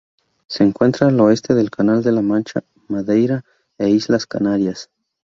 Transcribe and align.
Se 0.47 0.63
encuentra 0.63 1.09
al 1.09 1.19
oeste 1.19 1.53
del 1.53 1.69
Canal 1.69 2.01
de 2.01 2.11
la 2.11 2.23
Mancha, 2.23 2.63
Madeira 2.87 3.45
e 3.77 3.89
Islas 3.91 4.25
Canarias. 4.25 4.89